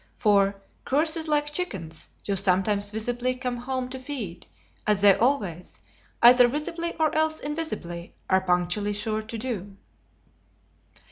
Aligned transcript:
For 0.15 0.55
"curses, 0.83 1.27
like 1.27 1.51
chickens," 1.51 2.09
do 2.23 2.35
sometimes 2.35 2.89
visibly 2.89 3.35
"come 3.35 3.57
home 3.57 3.87
to 3.89 3.99
feed," 3.99 4.47
as 4.87 5.01
they 5.01 5.13
always, 5.13 5.79
either 6.23 6.47
visibly 6.47 6.95
or 6.99 7.13
else 7.13 7.39
invisibly, 7.39 8.15
are 8.27 8.41
punctually 8.41 8.93
sure 8.93 9.21
to 9.21 9.37
do. 9.37 9.77